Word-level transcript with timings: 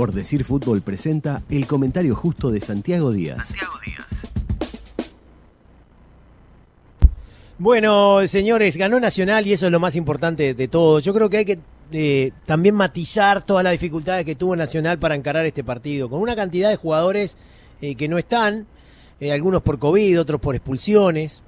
Por 0.00 0.14
Decir 0.14 0.44
Fútbol 0.44 0.80
presenta 0.80 1.42
el 1.50 1.66
comentario 1.66 2.14
justo 2.14 2.50
de 2.50 2.62
Santiago 2.62 3.12
Díaz. 3.12 3.48
Santiago 3.48 3.74
Díaz. 3.84 4.32
Bueno, 7.58 8.26
señores, 8.26 8.78
ganó 8.78 8.98
Nacional 8.98 9.46
y 9.46 9.52
eso 9.52 9.66
es 9.66 9.72
lo 9.72 9.78
más 9.78 9.96
importante 9.96 10.54
de 10.54 10.68
todo. 10.68 11.00
Yo 11.00 11.12
creo 11.12 11.28
que 11.28 11.36
hay 11.36 11.44
que 11.44 11.58
eh, 11.92 12.32
también 12.46 12.76
matizar 12.76 13.42
todas 13.44 13.62
las 13.62 13.72
dificultades 13.72 14.24
que 14.24 14.34
tuvo 14.34 14.56
Nacional 14.56 14.98
para 14.98 15.14
encarar 15.14 15.44
este 15.44 15.62
partido, 15.64 16.08
con 16.08 16.22
una 16.22 16.34
cantidad 16.34 16.70
de 16.70 16.76
jugadores 16.76 17.36
eh, 17.82 17.94
que 17.94 18.08
no 18.08 18.16
están, 18.16 18.66
eh, 19.20 19.32
algunos 19.32 19.60
por 19.60 19.78
COVID, 19.78 20.18
otros 20.18 20.40
por 20.40 20.54
expulsiones, 20.54 21.42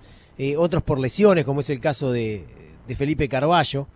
otros 0.58 0.82
por 0.82 0.98
lesiones, 0.98 1.46
como 1.46 1.60
es 1.60 1.70
el 1.70 1.80
caso 1.80 2.12
de, 2.12 2.44
de 2.86 2.96
Felipe 2.96 3.30
Carballo. 3.30 3.86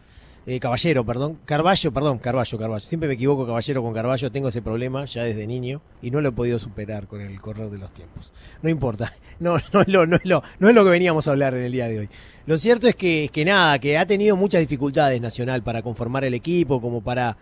Eh, 0.48 0.60
Caballero, 0.60 1.04
perdón, 1.04 1.40
Carballo, 1.44 1.92
perdón, 1.92 2.18
Carballo, 2.18 2.56
Carballo. 2.56 2.86
Siempre 2.86 3.08
me 3.08 3.14
equivoco 3.14 3.44
Caballero 3.46 3.82
con 3.82 3.92
Carballo, 3.92 4.30
tengo 4.30 4.46
ese 4.46 4.62
problema 4.62 5.04
ya 5.04 5.24
desde 5.24 5.44
niño 5.44 5.82
y 6.00 6.12
no 6.12 6.20
lo 6.20 6.28
he 6.28 6.32
podido 6.32 6.60
superar 6.60 7.08
con 7.08 7.20
el 7.20 7.40
correr 7.40 7.68
de 7.68 7.78
los 7.78 7.90
tiempos. 7.90 8.32
No 8.62 8.70
importa, 8.70 9.12
no, 9.40 9.56
no, 9.72 9.80
es, 9.80 9.88
lo, 9.88 10.06
no, 10.06 10.14
es, 10.14 10.24
lo, 10.24 10.44
no 10.60 10.68
es 10.68 10.74
lo 10.76 10.84
que 10.84 10.90
veníamos 10.90 11.26
a 11.26 11.32
hablar 11.32 11.54
en 11.54 11.64
el 11.64 11.72
día 11.72 11.88
de 11.88 11.98
hoy. 11.98 12.08
Lo 12.46 12.58
cierto 12.58 12.86
es 12.86 12.94
que, 12.94 13.28
que 13.32 13.44
nada, 13.44 13.80
que 13.80 13.98
ha 13.98 14.06
tenido 14.06 14.36
muchas 14.36 14.60
dificultades 14.60 15.20
Nacional 15.20 15.64
para 15.64 15.82
conformar 15.82 16.24
el 16.24 16.34
equipo, 16.34 16.80
como 16.80 17.00
para 17.00 17.36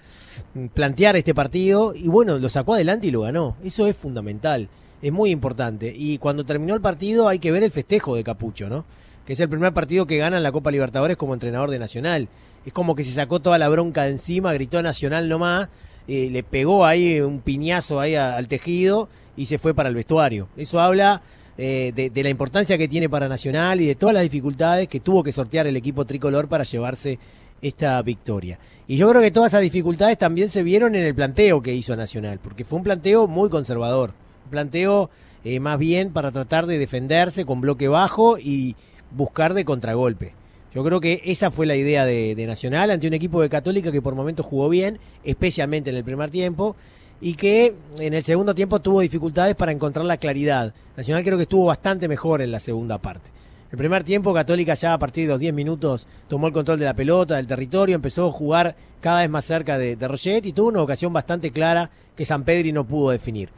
mm, 0.54 0.68
plantear 0.68 1.14
este 1.16 1.34
partido 1.34 1.94
y 1.94 2.08
bueno, 2.08 2.38
lo 2.38 2.48
sacó 2.48 2.72
adelante 2.72 3.08
y 3.08 3.10
lo 3.10 3.20
ganó. 3.20 3.58
Eso 3.62 3.86
es 3.86 3.94
fundamental, 3.94 4.70
es 5.02 5.12
muy 5.12 5.28
importante. 5.28 5.92
Y 5.94 6.16
cuando 6.16 6.46
terminó 6.46 6.74
el 6.74 6.80
partido 6.80 7.28
hay 7.28 7.38
que 7.38 7.52
ver 7.52 7.64
el 7.64 7.70
festejo 7.70 8.16
de 8.16 8.24
Capucho, 8.24 8.70
¿no? 8.70 8.86
Que 9.26 9.32
es 9.32 9.40
el 9.40 9.48
primer 9.48 9.72
partido 9.72 10.06
que 10.06 10.18
gana 10.18 10.36
en 10.36 10.42
la 10.42 10.52
Copa 10.52 10.70
Libertadores 10.70 11.16
como 11.16 11.34
entrenador 11.34 11.70
de 11.70 11.78
Nacional. 11.78 12.28
Es 12.66 12.72
como 12.72 12.94
que 12.94 13.04
se 13.04 13.12
sacó 13.12 13.40
toda 13.40 13.58
la 13.58 13.68
bronca 13.68 14.04
de 14.04 14.12
encima, 14.12 14.52
gritó 14.52 14.82
Nacional 14.82 15.28
nomás, 15.28 15.68
eh, 16.08 16.28
le 16.30 16.42
pegó 16.42 16.84
ahí 16.84 17.20
un 17.20 17.40
piñazo 17.40 18.00
ahí 18.00 18.14
al 18.14 18.48
tejido 18.48 19.08
y 19.36 19.46
se 19.46 19.58
fue 19.58 19.74
para 19.74 19.88
el 19.88 19.94
vestuario. 19.94 20.48
Eso 20.56 20.80
habla 20.80 21.22
eh, 21.56 21.92
de, 21.94 22.22
la 22.22 22.28
importancia 22.30 22.76
que 22.76 22.88
tiene 22.88 23.08
para 23.08 23.28
Nacional 23.28 23.80
y 23.80 23.86
de 23.86 23.94
todas 23.94 24.14
las 24.14 24.24
dificultades 24.24 24.88
que 24.88 25.00
tuvo 25.00 25.22
que 25.22 25.32
sortear 25.32 25.66
el 25.66 25.76
equipo 25.76 26.04
tricolor 26.04 26.48
para 26.48 26.64
llevarse 26.64 27.18
esta 27.62 28.02
victoria. 28.02 28.58
Y 28.86 28.96
yo 28.96 29.08
creo 29.08 29.22
que 29.22 29.30
todas 29.30 29.52
esas 29.52 29.62
dificultades 29.62 30.18
también 30.18 30.50
se 30.50 30.62
vieron 30.62 30.94
en 30.94 31.04
el 31.04 31.14
planteo 31.14 31.62
que 31.62 31.74
hizo 31.74 31.96
Nacional, 31.96 32.40
porque 32.42 32.64
fue 32.64 32.78
un 32.78 32.84
planteo 32.84 33.26
muy 33.26 33.48
conservador, 33.48 34.12
un 34.44 34.50
planteo 34.50 35.10
eh, 35.44 35.60
más 35.60 35.78
bien 35.78 36.12
para 36.12 36.32
tratar 36.32 36.66
de 36.66 36.78
defenderse 36.78 37.46
con 37.46 37.60
bloque 37.60 37.88
bajo 37.88 38.38
y, 38.38 38.76
buscar 39.14 39.54
de 39.54 39.64
contragolpe. 39.64 40.32
Yo 40.74 40.82
creo 40.82 41.00
que 41.00 41.22
esa 41.24 41.52
fue 41.52 41.66
la 41.66 41.76
idea 41.76 42.04
de, 42.04 42.34
Nacional 42.46 42.90
ante 42.90 43.06
un 43.06 43.14
equipo 43.14 43.40
de 43.40 43.48
Católica 43.48 43.92
que 43.92 44.02
por 44.02 44.16
momentos 44.16 44.44
jugó 44.44 44.68
bien, 44.68 44.98
especialmente 45.22 45.90
en 45.90 45.96
el 45.96 46.02
primer 46.02 46.30
tiempo, 46.30 46.74
y 47.20 47.34
que 47.34 47.76
en 48.00 48.12
el 48.12 48.24
segundo 48.24 48.56
tiempo 48.56 48.80
tuvo 48.80 49.00
dificultades 49.00 49.54
para 49.54 49.70
encontrar 49.70 50.04
la 50.04 50.16
claridad. 50.16 50.74
Nacional 50.96 51.22
creo 51.22 51.36
que 51.36 51.44
estuvo 51.44 51.66
bastante 51.66 52.08
mejor 52.08 52.42
en 52.42 52.50
la 52.50 52.58
segunda 52.58 52.98
parte. 52.98 53.30
El 53.70 53.78
primer 53.78 54.02
tiempo 54.02 54.34
Católica 54.34 54.74
ya 54.74 54.92
a 54.92 54.98
partir 54.98 55.26
de 55.26 55.32
los 55.32 55.40
10 55.40 55.54
minutos 55.54 56.08
tomó 56.28 56.48
el 56.48 56.52
control 56.52 56.80
de 56.80 56.84
la 56.86 56.94
pelota, 56.94 57.36
del 57.36 57.46
territorio, 57.46 57.94
empezó 57.94 58.26
a 58.26 58.32
jugar 58.32 58.74
cada 59.00 59.20
vez 59.20 59.30
más 59.30 59.44
cerca 59.44 59.78
de, 59.78 59.94
de 59.94 60.40
y 60.42 60.52
tuvo 60.52 60.68
una 60.68 60.82
ocasión 60.82 61.12
bastante 61.12 61.52
clara 61.52 61.90
que 62.16 62.24
San 62.24 62.42
Pedri 62.42 62.72
no 62.72 62.84
pudo 62.84 63.10
definir. 63.10 63.50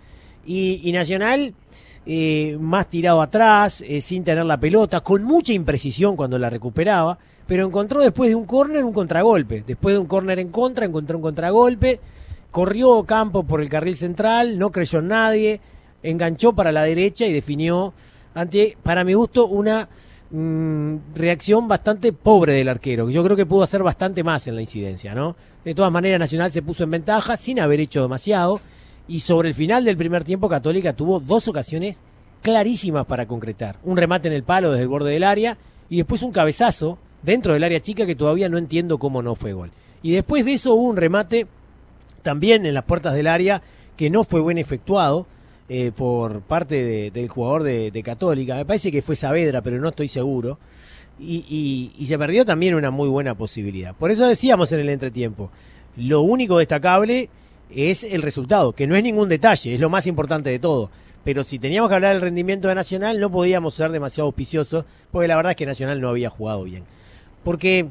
y 0.45 0.91
Nacional 0.93 1.55
eh, 2.09 2.57
más 2.61 2.89
tirado 2.89 3.21
atrás, 3.21 3.83
eh, 3.85 4.01
sin 4.01 4.23
tener 4.23 4.47
la 4.47 4.61
pelota, 4.61 5.01
con 5.01 5.25
mucha 5.25 5.53
imprecisión 5.53 6.15
cuando 6.15 6.39
la 6.39 6.49
recuperaba, 6.49 7.19
pero 7.49 7.67
encontró 7.67 8.01
después 8.01 8.31
de 8.31 8.37
un 8.37 8.47
córner 8.47 8.85
un 8.85 8.93
contragolpe. 8.93 9.65
Después 9.67 9.95
de 9.97 9.99
un 9.99 10.07
córner 10.07 10.39
en 10.39 10.51
contra, 10.51 10.87
encontró 10.87 11.17
un 11.17 11.23
contragolpe, 11.23 11.99
corrió 12.53 13.03
campo 13.05 13.43
por 13.43 13.61
el 13.61 13.69
carril 13.69 13.97
central, 13.97 14.57
no 14.57 14.71
creyó 14.71 15.01
en 15.01 15.09
nadie, 15.09 15.61
enganchó 16.05 16.53
para 16.53 16.71
la 16.71 16.84
derecha 16.84 17.27
y 17.27 17.33
definió 17.33 17.93
ante, 18.34 18.77
para 18.84 19.03
mi 19.03 19.15
gusto, 19.15 19.49
una 19.49 19.89
mm, 20.31 20.97
reacción 21.15 21.66
bastante 21.66 22.12
pobre 22.12 22.53
del 22.53 22.69
arquero, 22.69 23.09
que 23.09 23.15
yo 23.15 23.25
creo 23.25 23.37
que 23.37 23.47
pudo 23.47 23.65
hacer 23.65 23.83
bastante 23.83 24.22
más 24.22 24.47
en 24.47 24.55
la 24.55 24.61
incidencia, 24.61 25.12
¿no? 25.12 25.34
De 25.65 25.75
todas 25.75 25.91
maneras, 25.91 26.21
Nacional 26.21 26.53
se 26.53 26.62
puso 26.62 26.84
en 26.84 26.93
ventaja 26.93 27.37
sin 27.37 27.59
haber 27.59 27.81
hecho 27.81 28.03
demasiado 28.03 28.61
y 29.09 29.21
sobre 29.21 29.49
el 29.49 29.55
final 29.55 29.84
del 29.84 29.97
primer 29.97 30.25
tiempo 30.25 30.49
Católica 30.49 30.94
tuvo 30.94 31.21
dos 31.21 31.49
ocasiones 31.49 32.03
clarísimas 32.43 33.06
para 33.06 33.27
concretar. 33.27 33.77
Un 33.84 33.97
remate 33.97 34.28
en 34.28 34.34
el 34.34 34.43
palo 34.43 34.71
desde 34.71 34.83
el 34.83 34.89
borde 34.89 35.12
del 35.12 35.25
área 35.25 35.56
y 35.89 35.99
después 35.99 36.22
un 36.22 36.33
cabezazo 36.33 36.99
dentro 37.22 37.53
del 37.53 37.65
área 37.65 37.81
chica 37.81 38.06
que 38.06 38.15
todavía 38.15 38.49
no 38.49 38.59
entiendo 38.59 38.99
cómo 38.99 39.22
no 39.22 39.34
fue 39.34 39.53
gol. 39.53 39.71
Y 40.03 40.12
después 40.12 40.45
de 40.45 40.53
eso 40.55 40.75
hubo 40.75 40.89
un 40.89 40.97
remate 40.97 41.47
también 42.22 42.66
en 42.66 42.75
las 42.75 42.84
puertas 42.84 43.15
del 43.15 43.27
área 43.27 43.62
que 43.97 44.11
no 44.11 44.25
fue 44.25 44.41
buen 44.41 44.59
efectuado 44.59 45.27
eh, 45.69 45.91
por 45.95 46.43
parte 46.43 47.11
del 47.11 47.28
jugador 47.28 47.62
de, 47.62 48.03
Católica. 48.05 48.56
Me 48.56 48.65
parece 48.65 48.93
que 48.93 49.03
fue 49.03 49.16
Saavedra, 49.16 49.62
pero 49.62 49.81
no 49.81 49.89
estoy 49.89 50.09
seguro. 50.09 50.59
Y, 51.19 51.93
y 51.97 52.06
se 52.06 52.19
perdió 52.19 52.45
también 52.45 52.75
una 52.75 52.91
muy 52.91 53.09
buena 53.09 53.34
posibilidad. 53.34 53.95
Por 53.95 54.11
eso 54.11 54.27
decíamos 54.27 54.71
en 54.72 54.81
el 54.81 54.91
entretiempo, 54.91 55.50
lo 55.97 56.21
único 56.21 56.59
destacable 56.59 57.31
es 57.71 58.04
el 58.04 58.22
resultado, 58.22 58.72
que 58.72 58.87
no 58.87 58.97
es 58.97 59.03
ningún 59.03 59.28
detalle, 59.28 59.75
es 59.75 59.81
lo 59.81 59.91
más 59.91 60.06
importante 60.06 60.50
de 60.50 60.59
todo. 60.59 60.91
Pero 61.25 61.43
si 61.43 61.59
teníamos 61.59 61.88
que 61.88 61.97
hablar 61.97 62.12
del 62.12 62.22
rendimiento 62.22 62.69
de 62.69 62.75
Nacional, 62.75 63.19
no 63.19 63.31
podíamos 63.31 63.75
ser 63.75 63.91
demasiado 63.91 64.27
auspiciosos, 64.27 64.84
porque 65.10 65.28
la 65.28 65.37
verdad 65.37 65.50
es 65.50 65.56
que 65.56 65.66
Nacional 65.66 66.00
no 66.00 66.09
había 66.09 66.31
jugado 66.31 66.65
bien. 66.65 66.84
Porque 67.43 67.88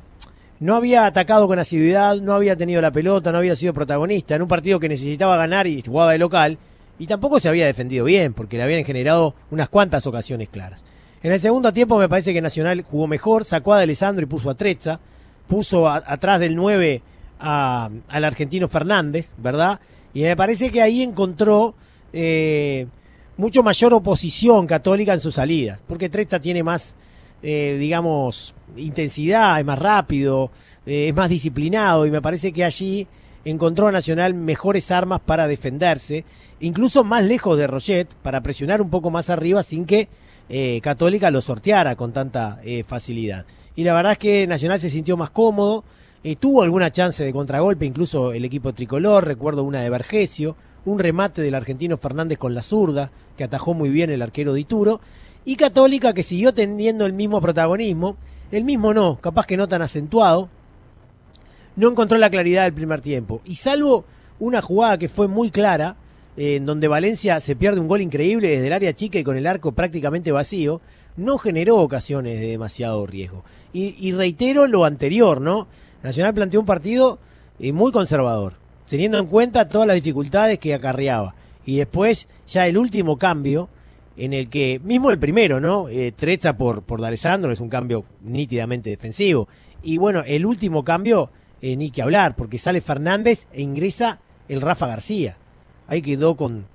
no 0.59 0.75
había 0.75 1.05
atacado 1.05 1.47
con 1.47 1.59
asiduidad, 1.59 2.15
no 2.21 2.33
había 2.33 2.55
tenido 2.55 2.81
la 2.81 2.91
pelota, 2.91 3.31
no 3.31 3.39
había 3.39 3.57
sido 3.57 3.73
protagonista 3.73 4.35
en 4.35 4.41
un 4.41 4.47
partido 4.47 4.79
que 4.79 4.87
necesitaba 4.87 5.35
ganar 5.35 5.67
y 5.67 5.81
jugaba 5.81 6.13
de 6.13 6.17
local, 6.17 6.57
y 6.97 7.07
tampoco 7.07 7.41
se 7.41 7.49
había 7.49 7.65
defendido 7.65 8.05
bien, 8.05 8.33
porque 8.33 8.55
le 8.55 8.63
habían 8.63 8.85
generado 8.85 9.35
unas 9.51 9.67
cuantas 9.67 10.07
ocasiones 10.07 10.47
claras. 10.47 10.85
En 11.21 11.33
el 11.33 11.39
segundo 11.39 11.73
tiempo 11.73 11.97
me 11.97 12.07
parece 12.07 12.33
que 12.33 12.41
Nacional 12.41 12.83
jugó 12.83 13.07
mejor, 13.07 13.43
sacó 13.43 13.73
a 13.73 13.79
Alessandro 13.79 14.23
y 14.23 14.27
puso 14.27 14.49
a 14.49 14.55
Trezza, 14.55 14.99
puso 15.47 15.89
atrás 15.89 16.39
del 16.39 16.55
9 16.55 17.01
al 17.39 18.25
argentino 18.25 18.67
Fernández, 18.67 19.33
¿verdad? 19.37 19.79
Y 20.13 20.23
me 20.23 20.35
parece 20.35 20.71
que 20.71 20.81
ahí 20.81 21.01
encontró 21.03 21.75
eh, 22.13 22.87
mucho 23.35 23.61
mayor 23.63 23.93
oposición 23.93 24.65
católica 24.65 25.13
en 25.13 25.19
su 25.19 25.31
salida, 25.31 25.77
porque 25.87 26.07
Tresta 26.07 26.39
tiene 26.39 26.63
más, 26.63 26.95
eh, 27.43 27.75
digamos, 27.77 28.55
intensidad, 28.77 29.59
es 29.59 29.65
más 29.65 29.77
rápido, 29.77 30.51
eh, 30.85 31.09
es 31.09 31.15
más 31.15 31.29
disciplinado 31.29 32.05
y 32.05 32.11
me 32.11 32.21
parece 32.21 32.53
que 32.53 32.63
allí 32.63 33.05
encontró 33.43 33.87
a 33.87 33.91
Nacional 33.91 34.33
mejores 34.33 34.89
armas 34.89 35.19
para 35.19 35.47
defenderse, 35.47 36.23
incluso 36.61 37.03
más 37.03 37.25
lejos 37.25 37.57
de 37.57 37.67
Roget, 37.67 38.07
para 38.23 38.41
presionar 38.41 38.81
un 38.81 38.89
poco 38.89 39.11
más 39.11 39.29
arriba 39.29 39.61
sin 39.61 39.85
que 39.85 40.07
Católica 40.81 41.31
lo 41.31 41.41
sorteara 41.41 41.95
con 41.95 42.13
tanta 42.13 42.61
facilidad. 42.85 43.47
Y 43.75 43.83
la 43.83 43.95
verdad 43.95 44.13
es 44.13 44.17
que 44.19 44.47
Nacional 44.47 44.79
se 44.79 44.91
sintió 44.91 45.17
más 45.17 45.31
cómodo, 45.31 45.83
tuvo 46.33 46.63
alguna 46.63 46.91
chance 46.91 47.23
de 47.23 47.31
contragolpe, 47.31 47.85
incluso 47.85 48.33
el 48.33 48.45
equipo 48.45 48.73
tricolor, 48.73 49.25
recuerdo 49.25 49.61
una 49.61 49.81
de 49.81 49.91
Vergesio, 49.91 50.55
un 50.83 50.97
remate 50.97 51.43
del 51.43 51.53
argentino 51.53 51.97
Fernández 51.97 52.39
con 52.39 52.55
la 52.55 52.63
zurda, 52.63 53.11
que 53.37 53.43
atajó 53.43 53.75
muy 53.75 53.91
bien 53.91 54.09
el 54.09 54.23
arquero 54.23 54.55
Dituro, 54.55 55.01
y 55.45 55.55
Católica 55.55 56.13
que 56.13 56.23
siguió 56.23 56.51
teniendo 56.51 57.05
el 57.05 57.13
mismo 57.13 57.39
protagonismo, 57.41 58.17
el 58.51 58.63
mismo 58.63 58.91
no, 58.91 59.19
capaz 59.21 59.45
que 59.45 59.55
no 59.55 59.67
tan 59.67 59.83
acentuado, 59.83 60.49
no 61.75 61.89
encontró 61.89 62.17
la 62.17 62.31
claridad 62.31 62.63
del 62.63 62.73
primer 62.73 63.01
tiempo. 63.01 63.41
Y 63.45 63.57
salvo 63.57 64.05
una 64.39 64.63
jugada 64.63 64.97
que 64.97 65.09
fue 65.09 65.27
muy 65.27 65.51
clara, 65.51 65.95
en 66.37 66.65
donde 66.65 66.87
Valencia 66.87 67.39
se 67.39 67.55
pierde 67.55 67.79
un 67.79 67.87
gol 67.87 68.01
increíble 68.01 68.49
desde 68.49 68.67
el 68.67 68.73
área 68.73 68.93
chica 68.93 69.19
y 69.19 69.23
con 69.23 69.37
el 69.37 69.45
arco 69.45 69.73
prácticamente 69.73 70.31
vacío, 70.31 70.81
no 71.17 71.37
generó 71.37 71.77
ocasiones 71.77 72.39
de 72.41 72.47
demasiado 72.47 73.05
riesgo. 73.05 73.43
y 73.73 74.11
reitero 74.13 74.67
lo 74.67 74.85
anterior, 74.85 75.39
¿no? 75.39 75.67
Nacional 76.05 76.33
planteó 76.33 76.59
un 76.59 76.65
partido 76.65 77.19
eh, 77.59 77.71
muy 77.73 77.91
conservador, 77.91 78.53
teniendo 78.87 79.17
en 79.17 79.25
cuenta 79.25 79.67
todas 79.67 79.87
las 79.87 79.95
dificultades 79.95 80.59
que 80.59 80.73
acarreaba. 80.73 81.35
Y 81.65 81.77
después, 81.77 82.27
ya 82.47 82.67
el 82.67 82.77
último 82.77 83.17
cambio, 83.17 83.69
en 84.17 84.33
el 84.33 84.49
que, 84.49 84.79
mismo 84.83 85.11
el 85.11 85.19
primero, 85.19 85.59
¿no? 85.59 85.89
Eh, 85.89 86.13
Trecha 86.15 86.57
por, 86.57 86.83
por 86.83 87.01
D'Alessandro 87.01 87.51
es 87.51 87.59
un 87.59 87.69
cambio 87.69 88.05
nítidamente 88.21 88.89
defensivo. 88.89 89.47
Y 89.83 89.97
bueno, 89.97 90.23
el 90.25 90.45
último 90.45 90.83
cambio, 90.83 91.31
eh, 91.61 91.75
ni 91.75 91.91
que 91.91 92.01
hablar, 92.01 92.35
porque 92.35 92.57
sale 92.57 92.81
Fernández 92.81 93.47
e 93.51 93.61
ingresa 93.61 94.19
el 94.47 94.61
Rafa 94.61 94.87
García. 94.87 95.37
Ahí 95.87 96.01
quedó 96.01 96.35
con, 96.35 96.65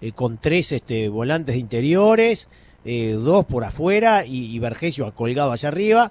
eh, 0.00 0.12
con 0.12 0.38
tres 0.38 0.72
este, 0.72 1.08
volantes 1.08 1.54
de 1.54 1.60
interiores, 1.60 2.48
dos 2.84 3.44
por 3.44 3.64
afuera 3.64 4.24
y, 4.24 4.46
y 4.46 4.58
Vergesio 4.60 5.12
colgado 5.14 5.52
allá 5.52 5.68
arriba 5.68 6.10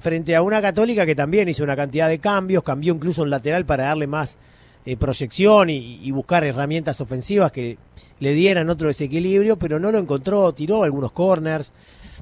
frente 0.00 0.34
a 0.34 0.42
una 0.42 0.60
católica 0.60 1.06
que 1.06 1.14
también 1.14 1.48
hizo 1.48 1.64
una 1.64 1.76
cantidad 1.76 2.08
de 2.08 2.18
cambios, 2.18 2.62
cambió 2.62 2.94
incluso 2.94 3.22
un 3.22 3.30
lateral 3.30 3.64
para 3.64 3.84
darle 3.84 4.06
más 4.06 4.36
eh, 4.84 4.96
proyección 4.96 5.70
y, 5.70 6.10
buscar 6.10 6.44
herramientas 6.44 7.00
ofensivas 7.00 7.52
que 7.52 7.78
le 8.20 8.32
dieran 8.32 8.70
otro 8.70 8.88
desequilibrio, 8.88 9.58
pero 9.58 9.78
no 9.78 9.92
lo 9.92 9.98
encontró, 9.98 10.52
tiró 10.52 10.82
algunos 10.82 11.12
corners, 11.12 11.72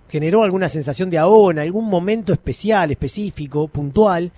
generó 0.08 0.42
alguna 0.42 0.68
sensación 0.68 1.10
de 1.10 1.18
ahogo 1.18 1.50
en 1.50 1.58
algún 1.58 1.86
momento 1.86 2.32
especial, 2.32 2.90
específico, 2.90 3.68
puntual, 3.68 4.32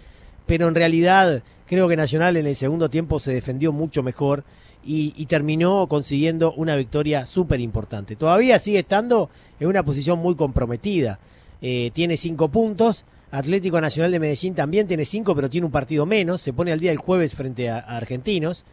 pero 0.47 0.69
en 0.69 0.75
realidad 0.75 1.43
Creo 1.69 1.87
que 1.87 1.97
Nacional 1.97 2.39
en 2.39 2.47
el 2.47 2.57
segundo 2.57 2.89
tiempo 2.89 3.19
se 3.19 3.35
defendió 3.35 3.73
mucho 3.73 4.03
mejor 4.03 4.45
y, 4.83 5.27
terminó 5.27 5.87
consiguiendo 5.87 6.55
una 6.55 6.77
victoria 6.77 7.27
súper 7.27 7.61
importante. 7.61 8.17
Todavía 8.17 8.59
sigue 8.59 8.79
estando 8.79 9.29
en 9.61 9.69
una 9.69 9.83
posición 9.83 10.19
muy 10.19 10.35
comprometida. 10.35 11.19
Eh, 11.63 11.91
tiene 11.93 12.17
cinco 12.17 12.49
puntos. 12.49 13.05
Atlético 13.31 13.81
Nacional 13.81 14.11
de 14.11 14.21
Medellín 14.21 14.55
también 14.55 14.87
tiene 14.87 15.05
cinco, 15.05 15.35
pero 15.35 15.51
tiene 15.51 15.67
un 15.67 15.73
partido 15.73 16.07
menos. 16.07 16.41
Se 16.41 16.53
pone 16.53 16.73
al 16.73 16.81
día 16.81 16.93
el 16.93 16.99
jueves 16.99 17.35
frente 17.35 17.69
a, 17.69 17.79
Argentinos. 17.79 18.65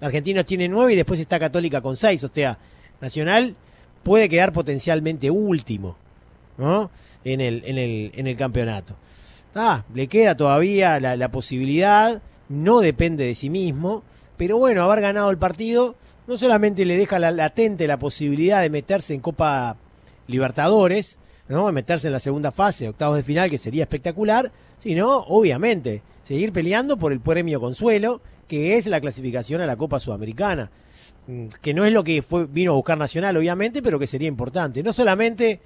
Argentinos 0.00 0.46
tiene 0.46 0.68
nueve 0.68 0.92
y 0.92 0.96
después 0.96 1.20
está 1.20 1.38
Católica 1.38 1.80
con 1.80 1.96
seis. 1.96 2.22
O 2.24 2.28
sea, 2.32 2.58
Nacional 3.00 3.56
puede 4.02 4.28
quedar 4.28 4.52
potencialmente 4.52 5.30
último 5.30 5.96
¿no? 6.58 6.90
en, 7.24 7.40
el, 7.40 7.62
en, 7.64 7.78
el, 7.78 8.12
en 8.14 8.26
el 8.26 8.36
campeonato. 8.36 8.96
Ah, 9.54 9.84
le 9.94 10.06
queda 10.08 10.36
todavía 10.36 11.00
la, 11.00 11.16
la 11.16 11.30
posibilidad, 11.30 12.22
no 12.48 12.80
depende 12.80 13.24
de 13.24 13.34
sí 13.34 13.50
mismo 13.50 14.04
pero 14.36 14.58
bueno, 14.58 14.82
haber 14.82 15.00
ganado 15.00 15.30
el 15.30 15.38
partido 15.38 15.96
no 16.26 16.36
solamente 16.36 16.84
le 16.84 16.96
deja 16.96 17.18
la, 17.18 17.30
latente 17.30 17.86
la 17.86 17.98
posibilidad 17.98 18.62
de 18.62 18.70
meterse 18.70 19.14
en 19.14 19.20
Copa 19.20 19.76
Libertadores, 20.26 21.18
¿no? 21.48 21.70
meterse 21.72 22.08
en 22.08 22.12
la 22.12 22.18
segunda 22.18 22.52
fase, 22.52 22.88
octavos 22.88 23.16
de 23.16 23.22
final, 23.22 23.50
que 23.50 23.58
sería 23.58 23.84
espectacular, 23.84 24.50
sino, 24.80 25.18
obviamente, 25.28 26.02
seguir 26.24 26.52
peleando 26.52 26.96
por 26.96 27.12
el 27.12 27.20
premio 27.20 27.60
consuelo, 27.60 28.20
que 28.48 28.76
es 28.76 28.86
la 28.86 29.00
clasificación 29.00 29.60
a 29.60 29.66
la 29.66 29.76
Copa 29.76 29.98
Sudamericana, 29.98 30.70
mm, 31.26 31.46
que 31.60 31.74
no 31.74 31.84
es 31.84 31.92
lo 31.92 32.04
que 32.04 32.22
fue, 32.22 32.46
vino 32.46 32.72
a 32.72 32.74
buscar 32.74 32.98
Nacional, 32.98 33.36
obviamente, 33.36 33.82
pero 33.82 33.98
que 33.98 34.06
sería 34.06 34.28
importante. 34.28 34.82
No 34.82 34.92
solamente 34.92 35.60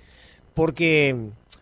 porque 0.54 1.16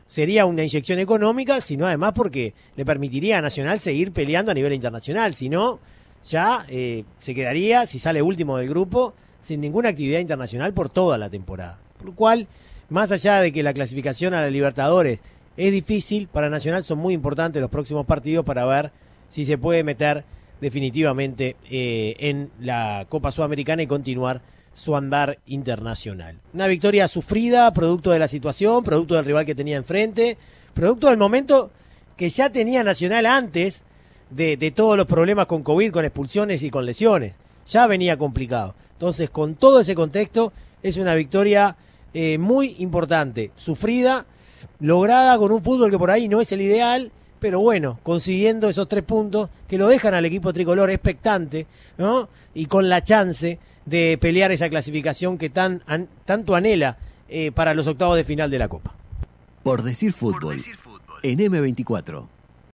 sería 0.06 0.46
una 0.46 0.62
inyección 0.62 0.98
económica, 0.98 1.60
sino 1.60 1.86
además 1.86 2.12
porque 2.14 2.54
le 2.76 2.84
permitiría 2.84 3.38
a 3.38 3.42
Nacional 3.42 3.80
seguir 3.80 4.12
peleando 4.12 4.50
a 4.50 4.54
nivel 4.54 4.72
internacional, 4.72 5.34
sino 5.34 5.80
ya 6.26 6.64
eh, 6.68 7.04
se 7.18 7.34
quedaría, 7.34 7.86
si 7.86 7.98
sale 7.98 8.22
último 8.22 8.58
del 8.58 8.68
grupo, 8.68 9.14
sin 9.46 9.60
ninguna 9.60 9.90
actividad 9.90 10.18
internacional 10.18 10.74
por 10.74 10.88
toda 10.88 11.18
la 11.18 11.30
temporada. 11.30 11.78
Por 11.98 12.06
lo 12.06 12.14
cual, 12.14 12.48
más 12.88 13.12
allá 13.12 13.40
de 13.40 13.52
que 13.52 13.62
la 13.62 13.72
clasificación 13.72 14.34
a 14.34 14.40
la 14.40 14.50
Libertadores 14.50 15.20
es 15.56 15.72
difícil, 15.72 16.26
para 16.26 16.50
Nacional 16.50 16.82
son 16.82 16.98
muy 16.98 17.14
importantes 17.14 17.62
los 17.62 17.70
próximos 17.70 18.06
partidos 18.06 18.44
para 18.44 18.64
ver 18.66 18.90
si 19.30 19.44
se 19.44 19.56
puede 19.56 19.84
meter 19.84 20.24
definitivamente 20.60 21.54
eh, 21.70 22.16
en 22.18 22.50
la 22.60 23.06
Copa 23.08 23.30
Sudamericana 23.30 23.82
y 23.82 23.86
continuar 23.86 24.42
su 24.74 24.96
andar 24.96 25.38
internacional. 25.46 26.36
Una 26.52 26.66
victoria 26.66 27.06
sufrida, 27.06 27.72
producto 27.72 28.10
de 28.10 28.18
la 28.18 28.28
situación, 28.28 28.82
producto 28.82 29.14
del 29.14 29.24
rival 29.24 29.46
que 29.46 29.54
tenía 29.54 29.76
enfrente, 29.76 30.36
producto 30.74 31.08
del 31.08 31.18
momento 31.18 31.70
que 32.16 32.28
ya 32.30 32.50
tenía 32.50 32.82
Nacional 32.82 33.26
antes 33.26 33.84
de, 34.30 34.72
todos 34.74 34.96
los 34.96 35.06
problemas 35.06 35.46
con 35.46 35.62
COVID, 35.62 35.92
con 35.92 36.04
expulsiones 36.04 36.64
y 36.64 36.70
con 36.70 36.84
lesiones. 36.84 37.34
Ya 37.66 37.86
venía 37.86 38.16
complicado. 38.16 38.74
Entonces, 38.92 39.30
con 39.30 39.54
todo 39.54 39.80
ese 39.80 39.94
contexto, 39.94 40.52
es 40.82 40.96
una 40.96 41.14
victoria 41.14 41.76
eh, 42.14 42.38
muy 42.38 42.76
importante, 42.78 43.50
sufrida, 43.56 44.24
lograda 44.80 45.36
con 45.38 45.52
un 45.52 45.62
fútbol 45.62 45.90
que 45.90 45.98
por 45.98 46.10
ahí 46.10 46.28
no 46.28 46.40
es 46.40 46.52
el 46.52 46.62
ideal, 46.62 47.10
pero 47.38 47.60
bueno, 47.60 47.98
consiguiendo 48.02 48.68
esos 48.68 48.88
tres 48.88 49.02
puntos 49.02 49.50
que 49.68 49.78
lo 49.78 49.88
dejan 49.88 50.14
al 50.14 50.24
equipo 50.24 50.52
tricolor 50.52 50.90
expectante, 50.90 51.66
¿no? 51.98 52.28
Y 52.54 52.66
con 52.66 52.88
la 52.88 53.04
chance 53.04 53.58
de 53.84 54.18
pelear 54.18 54.50
esa 54.52 54.68
clasificación 54.68 55.38
que 55.38 55.50
tan, 55.50 55.82
tanto 56.24 56.54
anhela 56.54 56.96
eh, 57.28 57.52
para 57.52 57.74
los 57.74 57.86
octavos 57.86 58.16
de 58.16 58.24
final 58.24 58.50
de 58.50 58.58
la 58.58 58.68
Copa. 58.68 58.94
Por 59.62 59.82
decir 59.82 60.12
fútbol, 60.12 60.62
en 61.22 61.38
M24. 61.38 62.26